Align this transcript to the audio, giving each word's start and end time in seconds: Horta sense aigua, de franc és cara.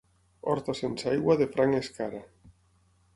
Horta 0.53 0.73
sense 0.79 1.11
aigua, 1.11 1.35
de 1.41 1.47
franc 1.57 1.77
és 1.81 1.91
cara. 1.99 2.23